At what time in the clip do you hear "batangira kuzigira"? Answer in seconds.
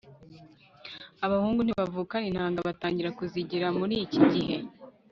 2.67-3.67